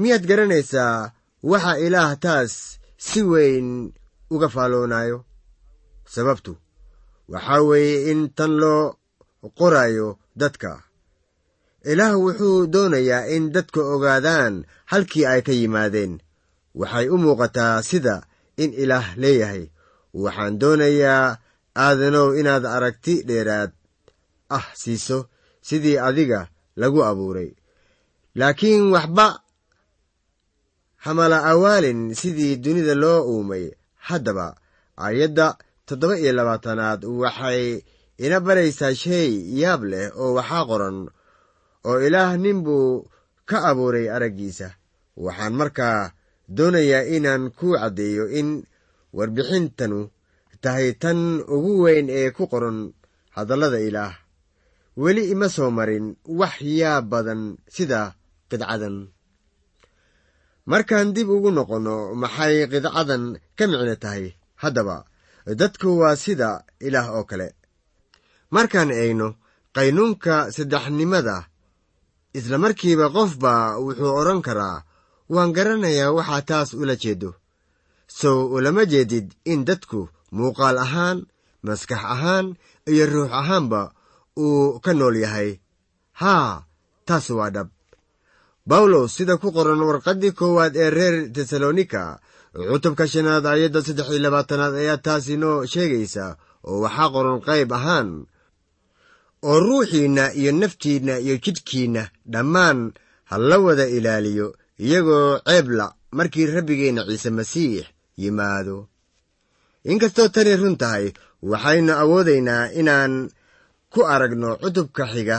Miyaad 0.00 0.24
garanaysaa 0.30 1.12
waxa 1.50 1.72
ilaah 1.86 2.12
taas 2.24 2.52
si 3.06 3.20
weyn 3.30 3.68
uga 4.34 4.48
faalloonayo? 4.54 5.18
Sababtu 6.14 6.52
waxaa 7.32 7.62
weeye 7.68 8.10
in 8.10 8.20
tan 8.36 8.52
loo 8.62 8.82
qoraayo 9.58 10.08
dadka 10.40 10.70
ilaah 11.92 12.14
wuxuu 12.24 12.66
doonayaa 12.74 13.26
in 13.36 13.52
dadka 13.54 13.80
ogaadaan 13.94 14.54
halkii 14.90 15.26
ay 15.32 15.40
ka 15.46 15.52
yimaadeen. 15.52 16.12
Waxay 16.80 17.06
u 17.14 17.16
muuqataa 17.22 17.82
sida 17.88 18.16
in 18.62 18.70
ilaah 18.82 19.06
leeyahay. 19.22 19.64
Waxaan 20.22 20.54
doonayaa 20.62 21.38
aadanow 21.84 22.28
inaad 22.40 22.64
aragti 22.76 23.14
dheeraad 23.28 23.70
ah 24.56 24.66
siiso 24.80 25.18
sidii 25.68 25.98
adiga 26.08 26.40
lagu 26.80 27.00
abuuray. 27.10 27.50
Laakiin 28.38 28.84
waxba 28.94 29.26
hamala 31.04 31.38
awaalin 31.50 32.14
sidii 32.14 32.56
dunida 32.56 32.94
loo 32.94 33.20
uumay. 33.32 33.70
Haddaba 34.08 34.46
aayadda 35.04 35.46
toddoba 35.86 36.18
iyo 36.18 36.32
labaatanaad 36.32 37.00
waxay 37.04 37.82
ina 38.24 38.40
baraysaa 38.40 38.94
shay 38.94 39.30
yaab 39.60 39.82
leh 39.92 40.06
oo 40.22 40.34
waxaa 40.38 40.64
qoran 40.70 40.98
oo 41.88 41.98
ilaah 42.06 42.32
nin 42.42 42.58
buu 42.66 43.04
ka 43.48 43.56
abuuray 43.70 44.06
araggiisa. 44.16 44.68
Waxaan 45.24 45.54
markaa 45.60 46.12
doonayaa 46.56 47.06
inaan 47.16 47.44
ku 47.58 47.66
caddeeyo 47.78 48.24
in 48.38 48.48
warbixintanu 49.16 49.98
tahay 50.62 50.88
tan 51.02 51.20
ugu 51.54 51.72
weyn 51.84 52.08
ee 52.18 52.30
ku 52.36 52.42
qoran 52.52 52.78
hadallada 53.36 53.78
ilaah. 53.88 54.14
Weli 55.02 55.22
ima 55.32 55.48
soo 55.56 55.70
marin 55.78 56.06
wax 56.40 56.54
yaab 56.80 57.04
badan 57.12 57.42
sida 57.74 58.00
qidcadan. 58.50 58.96
Markaan 60.70 61.08
dib 61.14 61.28
ugu 61.36 61.50
noqonno 61.56 61.96
maxay 62.22 62.54
qidcadan 62.72 63.24
ka 63.56 63.64
micno 63.70 63.94
tahay? 64.04 64.24
Haddaba 64.62 64.96
dadku 65.60 65.88
waa 66.00 66.16
sida 66.24 66.50
ilaah 66.86 67.08
oo 67.16 67.24
kale. 67.30 67.48
Markaan 68.54 68.90
eegno 69.00 69.28
qaynuunka 69.76 70.34
saddexnimada 70.54 71.36
isla 72.38 72.56
markiiba 72.64 73.06
qofba 73.16 73.52
wuxuu 73.84 74.12
odhan 74.20 74.40
karaa 74.46 74.78
waan 75.34 75.50
garanayaa 75.56 76.12
waxaa 76.18 76.42
taas 76.50 76.68
ula 76.82 76.94
jeedo. 77.02 77.30
Sow 78.18 78.38
ulama 78.56 78.82
jeedid 78.92 79.26
in 79.52 79.60
dadku 79.68 80.00
muuqaal 80.36 80.76
ahaan 80.84 81.18
maskax 81.66 82.02
ahaan 82.14 82.46
iyo 82.92 83.04
ruux 83.12 83.30
ahaanba 83.40 83.82
uu 84.44 84.80
ka 84.84 84.92
nool 84.98 85.16
yahay. 85.24 85.50
Haa 86.20 86.62
taas 87.08 87.26
waa 87.38 87.50
dhab. 87.54 87.68
Bawlos 88.66 89.12
sida 89.16 89.36
ku 89.36 89.48
qoran 89.56 89.80
warqaddii 89.88 90.32
koowaad 90.38 90.74
ee 90.76 90.90
reer 90.96 91.16
tesalonika 91.34 92.02
cutubka 92.70 93.04
shanaad 93.12 93.44
aayadda 93.46 93.80
saddex 93.86 94.08
iyo 94.10 94.20
labaatanaad 94.24 94.74
ayaa 94.82 94.98
taas 95.06 95.24
inoo 95.34 95.66
sheegaysa 95.72 96.24
oo 96.68 96.80
waxaa 96.84 97.08
qoran 97.14 97.38
qayb 97.46 97.70
ahaan 97.78 98.08
oo 99.48 99.58
ruuxiinna 99.66 100.24
iyo 100.40 100.50
naftiinna 100.60 101.14
iyo 101.24 101.34
jidhkiinna 101.44 102.02
dhammaan 102.32 102.78
ha 103.30 103.34
la 103.48 103.56
wada 103.64 103.86
ilaaliyo 103.96 104.46
iyagoo 104.84 105.38
ceebla 105.46 105.86
markii 106.16 106.46
rabbigeenna 106.54 107.02
ciise 107.08 107.30
masiix 107.38 107.84
yimaado. 108.22 108.76
Inkastoo 109.90 110.28
tani 110.34 110.56
run 110.60 110.76
tahay 110.82 111.06
waxaynu 111.50 111.92
awoodaynaa 112.02 112.64
inaan 112.80 113.14
ku 113.92 114.00
aragno 114.14 114.50
cutubka 114.62 115.04
xiga 115.12 115.38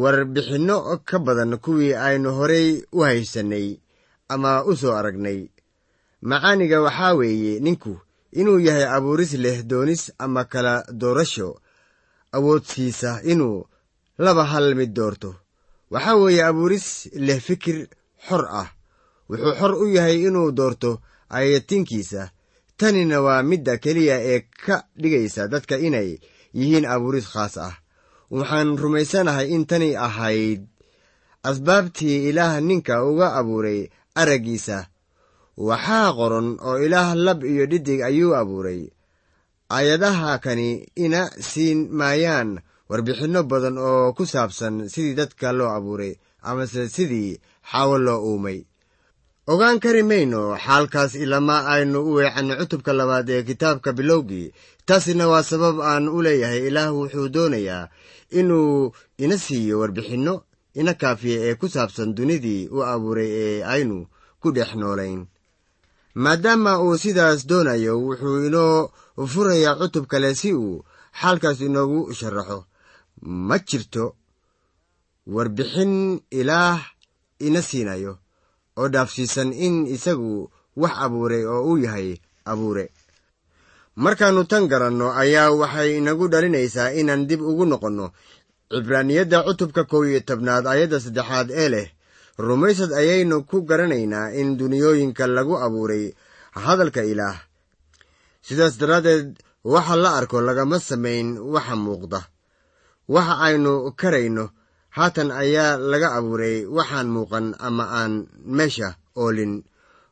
warbixinno 0.00 0.76
ka 1.08 1.18
badan 1.18 1.52
kuwii 1.64 1.94
aynu 2.06 2.30
horay 2.38 2.82
u 2.92 3.00
haysannay 3.06 3.68
ama 4.28 4.64
u 4.64 4.76
soo 4.76 4.94
aragnay. 4.98 5.40
Macaaniga 6.22 6.78
waxaa 6.86 7.14
weeye 7.18 7.60
ninku 7.60 7.92
inuu 8.32 8.58
yahay 8.66 8.86
abuuris 8.96 9.32
leh 9.44 9.58
doonis 9.70 10.12
ama 10.18 10.44
kala 10.44 10.84
doorasho 11.00 11.60
awoodsiisa 12.36 13.20
inuu 13.32 13.66
laba 14.18 14.44
hal 14.44 14.74
mid 14.74 14.92
doorto. 14.94 15.34
Waxaa 15.92 16.16
weeye 16.22 16.42
abuuris 16.44 17.08
leh 17.26 17.40
fikir 17.46 17.88
xor 18.28 18.44
ah. 18.60 18.68
Wuxuu 19.28 19.54
xor 19.58 19.72
u 19.82 19.86
yahay 19.96 20.18
inuu 20.28 20.50
doorto 20.58 20.90
ayatinkiisa 21.30 22.30
tanina 22.76 23.20
waa 23.26 23.42
midda 23.42 23.76
keliya 23.82 24.16
ee 24.32 24.40
ka 24.64 24.76
dhigaysa 25.00 25.48
dadka 25.52 25.76
inay 25.78 26.10
yihiin 26.58 26.86
abuuris 26.94 27.26
khaas 27.32 27.56
ah. 27.58 27.74
Waxaan 28.30 28.78
rumaysanahay 28.82 29.48
in 29.54 29.64
tani 29.70 29.96
ahayd 29.96 30.60
asbaabtii 31.42 32.28
ilaah 32.28 32.60
ninka 32.60 33.04
uga 33.04 33.34
abuuray 33.38 33.80
araggiisa. 34.20 34.86
Waxaa 35.56 36.12
qoran 36.18 36.48
oo 36.68 36.78
ilaah 36.86 37.14
lab 37.16 37.44
iyo 37.44 37.66
dhidig 37.66 38.00
ayuu 38.08 38.32
abuuray 38.40 38.80
aayadaha 39.76 40.38
kani 40.44 40.68
ina 41.04 41.20
siin 41.50 41.80
maayaan 41.98 42.50
warbixinno 42.90 43.40
badan 43.50 43.76
oo 43.88 44.12
ku 44.16 44.24
saabsan 44.32 44.74
sidii 44.92 45.14
dadka 45.20 45.48
loo 45.58 45.70
abuuray 45.76 46.12
amase 46.48 46.82
sidii 46.94 47.38
xaawo 47.70 47.96
loo 48.06 48.20
uumay. 48.28 48.58
Ogaan 49.52 49.78
kari 49.82 50.02
mayno 50.10 50.42
xaalkaas 50.64 51.12
ilama 51.24 51.56
aynu 51.74 51.98
u 52.08 52.12
weecanno 52.18 52.54
cutubka 52.60 52.92
labaad 52.98 53.28
ee 53.30 53.42
kitaabka 53.48 53.90
bilowgii. 53.98 54.52
Taasina 54.86 55.24
waa 55.32 55.42
sabab 55.50 55.76
aan 55.90 56.04
u 56.16 56.18
leeyahay 56.26 56.62
ilaah 56.68 56.90
wuxuu 56.98 57.28
doonayaa 57.34 57.88
inuu 58.38 58.92
ina 59.24 59.36
siiyo 59.44 59.74
warbixinno 59.80 60.34
ina 60.80 60.92
kaafiya 61.00 61.38
ee 61.48 61.54
ku 61.60 61.66
saabsan 61.74 62.14
dunidii 62.16 62.68
u 62.76 62.78
abuuray 62.92 63.30
ee 63.44 63.62
aynu 63.74 64.06
ku 64.40 64.48
dhex 64.56 64.70
noolayn 64.80 65.20
maadaama 66.14 66.72
uu 66.84 66.96
sidaas 66.98 67.46
doonayo 67.46 67.92
wuxuu 68.06 68.46
inoo 68.46 68.90
furayaa 69.32 69.74
cutub 69.80 70.06
kale 70.06 70.34
si 70.34 70.52
uu 70.54 70.84
xaalkaas 71.20 71.60
inoogu 71.60 72.00
sharaxo. 72.18 72.58
Ma 73.48 73.56
jirto 73.58 74.04
warbixin 75.34 76.20
ilaah 76.30 76.78
ina 77.46 77.62
siinayo 77.62 78.18
oo 78.78 78.88
dhaafsiisan 78.88 79.52
in 79.52 79.86
isagu 79.86 80.50
wax 80.76 80.92
abuuray 81.04 81.44
oo 81.46 81.62
uu 81.70 81.78
yahay 81.84 82.08
abuure. 82.44 82.90
Markaannu 83.96 84.44
tan 84.44 84.68
garanno 84.68 85.12
ayaa 85.22 85.50
waxay 85.60 85.90
inagu 85.98 86.28
dhalinaysaa 86.32 86.92
inaan 87.00 87.26
dib 87.28 87.40
ugu 87.40 87.64
noqonno. 87.66 88.06
Cibraaniyadda 88.72 89.38
cutubka 89.46 89.84
kow 89.84 90.02
iyo 90.08 90.20
tobnaad 90.20 90.66
ayadda 90.66 91.00
saddexaad 91.00 91.48
ee 91.50 91.68
leh 91.68 91.88
rumaysad 92.38 92.92
ayaynu 92.92 93.44
ku 93.44 93.62
garanaynaa 93.62 94.32
in 94.40 94.56
duniyooyinka 94.58 95.26
lagu 95.26 95.56
abuuray 95.58 96.12
hadalka 96.52 97.02
ilaah. 97.04 97.36
Sidaas 98.42 98.78
daraaddeed 98.80 99.38
waxa 99.64 99.96
la 99.96 100.10
arko 100.18 100.40
lagama 100.40 100.78
samayn 100.80 101.38
waxa 101.38 101.76
muuqda. 101.76 102.20
Waxa 103.08 103.34
aynu 103.46 103.92
karayno 104.00 104.50
haatan 104.96 105.30
ayaa 105.30 105.76
laga 105.76 106.08
abuuray 106.18 106.66
waxaan 106.66 107.08
muuqan 107.14 107.54
ama 107.58 107.84
aan 108.00 108.26
meesha 108.56 108.88
oolin. 109.16 109.64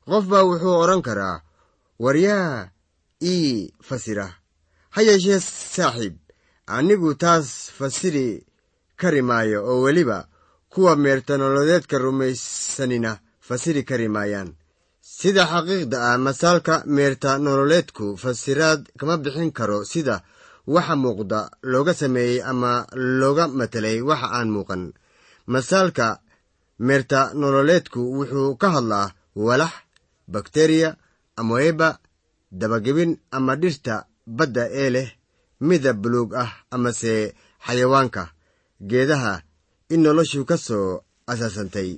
Qof 0.07 0.25
baa 0.31 0.45
wuxuu 0.49 0.77
odhan 0.83 1.03
karaa 1.03 1.43
waryaa 1.99 2.69
ii 3.23 3.73
fasira. 3.89 4.27
Ha 4.95 5.01
yeeshee 5.03 5.41
saaxiib 5.75 6.17
anigu 6.67 7.15
taas 7.15 7.71
fasiri 7.79 8.47
kari 9.01 9.23
maayo 9.23 9.59
oo 9.71 9.83
weliba 9.87 10.19
kuwa 10.73 10.93
meertanololeedka 11.05 11.97
rumaysanina 12.05 13.11
fasiri 13.47 13.83
kari 13.89 14.09
maayaan 14.15 14.51
sida 15.19 15.43
xaqiiqda 15.53 15.97
ah 16.09 16.19
masaalka 16.27 16.75
meerta 16.97 17.31
nololeedku 17.45 18.05
fasiraad 18.23 18.81
kama 18.99 19.15
bixin 19.23 19.51
karo 19.59 19.79
sida 19.93 20.17
waxa 20.75 20.95
muuqda 21.03 21.39
looga 21.73 21.93
sameeyey 22.01 22.39
ama 22.51 22.73
looga 23.21 23.45
matelay 23.59 23.99
waxa 24.09 24.29
aan 24.39 24.49
muuqan. 24.55 24.83
Masaalka 25.53 26.07
meerta 26.87 27.21
nololeedku 27.41 28.01
wuxuu 28.17 28.51
ka 28.61 28.69
hadlaa 28.75 29.13
walax 29.47 29.73
bakteriya 30.33 30.91
amoeba 31.41 31.89
dabagebin 32.61 33.13
ama 33.37 33.53
dhirta 33.63 33.95
badda 34.37 34.63
ee 34.83 34.91
leh 34.95 35.09
midab 35.69 35.97
buluug 36.03 36.31
ah 36.43 36.51
amase 36.75 37.15
xayawaanka 37.67 38.23
geedaha 38.91 39.33
in 39.93 40.01
noloshu 40.05 40.41
ka 40.51 40.57
soo 40.67 40.89
asaasantay. 41.33 41.91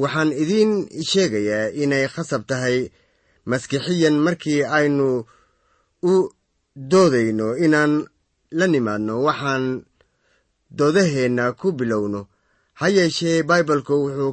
Waxaan 0.00 0.30
idiin 0.42 0.72
sheegayaa 1.10 1.66
inay 1.82 2.04
khasab 2.14 2.42
tahay 2.50 2.78
maskixiyan 3.50 4.16
markii 4.26 4.62
aynu 4.78 5.08
u 6.10 6.12
doodayno 6.90 7.46
inaan 7.64 7.92
la 8.58 8.66
nimaadno. 8.72 9.14
Waxaan 9.26 9.64
doodaheenna 10.78 11.44
ku 11.60 11.68
bilowno. 11.78 12.20
Ha 12.78 12.86
yeeshee 12.96 13.42
baibalku 13.48 13.94
wuxuu 14.04 14.32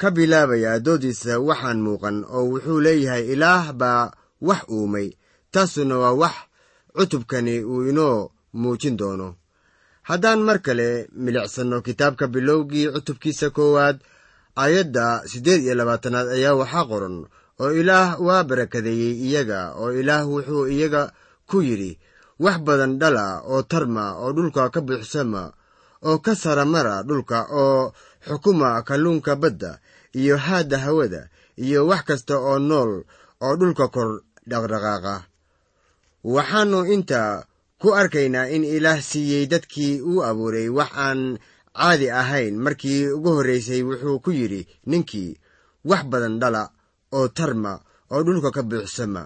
ka 0.00 0.08
bilaabayaa 0.16 0.78
doodiisa 0.86 1.32
waxaan 1.48 1.78
muuqan 1.86 2.16
oo 2.36 2.44
wuxuu 2.52 2.80
leeyahay 2.84 3.24
ilaah 3.32 3.66
baa 3.80 4.04
wax 4.48 4.62
uumay 4.74 5.08
taasuna 5.52 5.96
waa 6.02 6.12
wax 6.22 6.34
cutubkani 6.96 7.54
uu 7.72 7.82
inoo 7.90 8.18
muujin 8.60 8.96
doono 9.00 9.28
haddaan 10.08 10.40
mar 10.46 10.58
kale 10.66 10.88
milicsanno 11.24 11.78
kitaabka 11.86 12.26
bilowgii 12.34 12.86
cutubkiisa 12.94 13.50
koowaad 13.56 13.96
aayadda 14.62 15.04
siddeed 15.30 15.60
iyo 15.64 15.74
labaatanaad 15.80 16.28
ayaa 16.36 16.54
waxaa 16.60 16.84
qoran 16.90 17.16
oo 17.62 17.70
ilaah 17.80 18.08
waa 18.26 18.42
barakadeeyey 18.48 19.14
iyaga 19.28 19.60
oo 19.82 19.90
ilaah 20.00 20.22
wuxuu 20.32 20.64
iyaga 20.74 21.02
ku 21.50 21.56
yidhi 21.68 21.92
wax 22.44 22.56
badan 22.66 22.92
dhala 23.00 23.24
oo 23.52 23.62
tarma 23.70 24.04
oo 24.22 24.30
dhulka 24.36 24.62
ka 24.74 24.80
buuxsama 24.86 25.42
oo 26.08 26.16
ka 26.24 26.32
saramara 26.42 26.94
dhulka 27.08 27.38
oo 27.62 27.92
xukuma 28.28 28.68
kalluunka 28.88 29.32
badda 29.42 29.72
iyo 30.20 30.36
haadda 30.46 30.78
hawada 30.84 31.22
iyo 31.64 31.80
wax 31.90 32.02
kasta 32.08 32.34
oo 32.48 32.58
nool 32.68 32.92
oo 33.44 33.54
dhulka 33.60 33.84
kor 33.94 34.10
dhaqdhaqaaqa. 34.50 35.14
Waxaannu 36.34 36.80
inta 36.94 37.20
ku 37.84 37.92
arkaynaa 38.00 38.48
in 38.56 38.64
ilaah 38.64 39.00
siiyey 39.10 39.44
dadkii 39.52 40.00
uu 40.10 40.24
abuuray 40.28 40.68
wax 40.78 40.90
aan 41.06 41.20
caadi 41.76 42.08
ahayn. 42.20 42.54
Markii 42.64 43.12
ugu 43.16 43.30
horraysay 43.36 43.82
wuxuu 43.88 44.18
ku 44.24 44.30
yidhi 44.38 44.62
ninkii 44.90 45.36
wax 45.90 46.02
badan 46.10 46.40
dhala 46.42 46.62
oo 47.18 47.28
tarma 47.36 47.72
oo 48.12 48.22
dhulka 48.26 48.50
ka 48.56 48.62
buuxsama. 48.70 49.22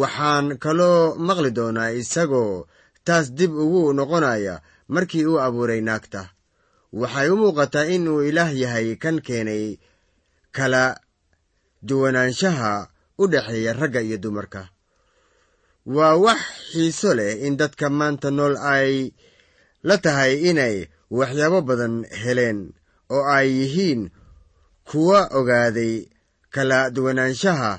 Waxaan 0.00 0.46
kaloo 0.62 1.14
maqli 1.26 1.50
doonaa 1.58 1.90
isagoo 2.00 2.66
taas 3.06 3.26
dib 3.38 3.52
ugu 3.64 3.92
noqonaya 3.98 4.54
markii 4.94 5.24
uu 5.30 5.38
abuuray 5.46 5.80
naagta. 5.88 6.22
Waxay 7.00 7.28
u 7.32 7.36
muuqataa 7.40 7.86
in 7.94 8.08
uu 8.12 8.22
ilaah 8.28 8.50
yahay 8.62 8.88
kan 9.02 9.16
keenay 9.26 9.64
kala 10.56 10.82
duwanaanshaha 11.88 12.72
u 13.18 13.24
dhexeeya 13.32 13.72
ragga 13.80 14.00
iyo 14.06 14.18
dumarka 14.18 14.68
waa 15.86 16.16
wax 16.16 16.40
xiiso 16.72 17.14
leh 17.14 17.42
in 17.46 17.56
dadka 17.56 17.90
maanta 17.90 18.30
nool 18.30 18.54
ay 18.74 19.12
la 19.82 19.96
tahay 20.04 20.32
inay 20.50 20.76
waxyaabo 21.10 21.60
badan 21.68 21.94
heleen 22.22 22.58
oo 23.14 23.24
ay 23.36 23.48
yihiin 23.58 24.02
kuwa 24.88 25.20
ogaaday 25.38 25.94
kala 26.54 26.90
duwanaanshaha 26.94 27.72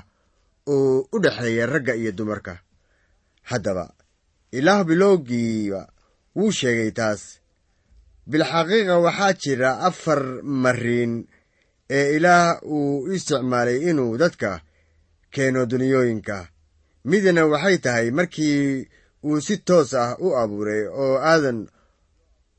uu 0.68 1.08
u 1.12 1.18
dhexeeya 1.22 1.66
ragga 1.66 1.94
iyo 1.94 2.12
dumarka. 2.12 2.54
Haddaba 3.42 3.94
ilaah 4.52 4.84
bilowgiiba 4.88 5.82
wuu 6.36 6.52
sheegay 6.52 6.90
taas. 6.90 7.22
Bilxaqiiqa 8.30 8.94
waxaa 9.04 9.32
jira 9.42 9.70
afar 9.88 10.22
mariin 10.42 11.28
ee 11.90 12.16
ilaah 12.16 12.60
uu 12.64 13.08
isticmaalay 13.14 13.78
inuu 13.90 14.16
dadka 14.16 14.60
keeno 15.34 15.66
duniyooyinka 15.66 16.48
midna 17.08 17.42
waxay 17.52 17.76
tahay 17.84 18.06
markii 18.18 18.88
uu 19.26 19.40
si 19.46 19.54
toos 19.66 19.90
ah 20.02 20.10
u 20.24 20.28
abuuray 20.42 20.82
oo 21.02 21.16
aadan 21.30 21.58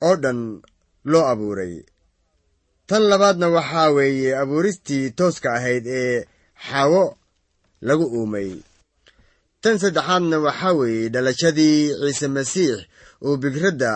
oo 0.07 0.15
dhan 0.23 0.39
loo 1.11 1.25
abuuray. 1.31 1.73
Tan 2.87 3.03
labaadna 3.09 3.47
waxaa 3.55 3.89
weeye 3.97 4.29
abuuristii 4.41 5.05
tooska 5.17 5.49
ahayd 5.57 5.85
ee 6.01 6.17
xawo 6.67 7.03
lagu 7.87 8.05
uumay. 8.17 8.49
Tan 9.61 9.75
saddexaadna 9.81 10.37
waxaa 10.45 10.73
weeye 10.79 11.09
dhalashadii 11.13 11.79
ciise 12.01 12.27
masiix 12.35 12.77
uu 13.25 13.37
bigradda 13.41 13.91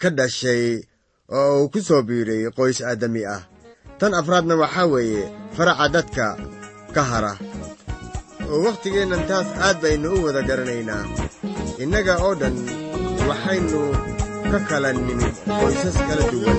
ka 0.00 0.08
dhashay 0.18 0.64
oo 1.38 1.52
uu 1.62 1.68
ku 1.72 1.78
soo 1.88 2.02
biiray 2.08 2.42
qoys 2.56 2.78
aadami 2.88 3.22
ah. 3.36 3.42
Tan 3.98 4.12
afraadna 4.20 4.54
waxaa 4.62 4.86
weeye 4.92 5.22
faraca 5.56 5.86
dadka 5.94 6.26
ka 6.94 7.02
hara 7.10 7.32
oo 8.52 8.60
wakhtigeennan 8.66 9.22
taas 9.30 9.48
aad 9.66 9.78
baynu 9.84 10.08
u 10.16 10.24
wada 10.26 10.42
garanaynaa. 10.48 11.04
Innaga 11.82 12.14
oo 12.26 12.34
dhan 12.40 12.56
waxaynu 13.28 13.80
ka 14.50 14.58
kala 14.68 14.90
nimid 15.06 15.34
qoysas 15.60 15.96
kala 16.08 16.22
duwan 16.32 16.58